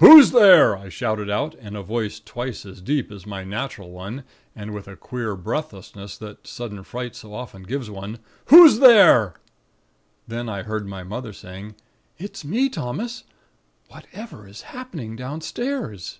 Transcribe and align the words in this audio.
"'Who's 0.00 0.32
there?' 0.32 0.76
I 0.76 0.90
shouted 0.90 1.30
out, 1.30 1.54
in 1.54 1.76
a 1.76 1.82
voice 1.82 2.20
twice 2.20 2.66
as 2.66 2.82
deep 2.82 3.10
as 3.10 3.24
my 3.26 3.42
natural 3.42 3.90
one, 3.90 4.24
and 4.54 4.74
with 4.74 4.86
a 4.86 4.96
queer 4.96 5.34
breathlessness, 5.34 6.18
that 6.18 6.46
sudden 6.46 6.82
fright 6.84 7.16
so 7.16 7.32
often 7.32 7.62
gives 7.62 7.88
one. 7.88 8.18
'Who's 8.50 8.80
there?' 8.80 9.32
"Then 10.28 10.46
I 10.46 10.62
heard 10.64 10.86
my 10.86 11.04
mother 11.04 11.32
saying: 11.32 11.74
"'It's 12.18 12.44
me, 12.44 12.68
Thomas. 12.68 13.24
Whatever 13.88 14.46
is 14.46 14.60
happening 14.76 15.16
downstairs?' 15.16 16.18